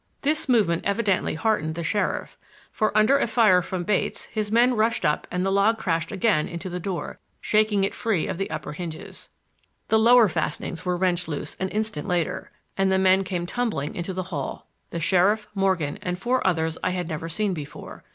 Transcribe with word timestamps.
This 0.23 0.49
movement 0.49 0.83
evidently 0.83 1.35
heartened 1.35 1.75
the 1.75 1.83
sheriff, 1.83 2.35
for, 2.71 2.91
under 2.97 3.19
a 3.19 3.27
fire 3.27 3.61
from 3.61 3.83
Bates, 3.83 4.25
his 4.31 4.51
men 4.51 4.73
rushed 4.73 5.05
up 5.05 5.27
and 5.29 5.45
the 5.45 5.51
log 5.51 5.77
crashed 5.77 6.11
again 6.11 6.47
into 6.47 6.69
the 6.69 6.79
door, 6.79 7.19
shaking 7.39 7.83
it 7.83 7.93
free 7.93 8.25
of 8.25 8.39
the 8.39 8.49
upper 8.49 8.73
hinges. 8.73 9.29
The 9.89 9.99
lower 9.99 10.27
fastenings 10.27 10.87
were 10.87 10.97
wrenched 10.97 11.27
loose 11.27 11.55
an 11.59 11.69
instant 11.69 12.07
later, 12.07 12.51
and 12.75 12.91
the 12.91 12.97
men 12.97 13.23
came 13.23 13.45
tumbling 13.45 13.93
into 13.93 14.11
the 14.11 14.23
hall, 14.33 14.65
—the 14.89 14.99
sheriff, 14.99 15.45
Morgan 15.53 15.99
and 16.01 16.17
four 16.17 16.41
others 16.47 16.79
I 16.83 16.89
had 16.89 17.07
never 17.07 17.29
seen 17.29 17.53
before. 17.53 18.03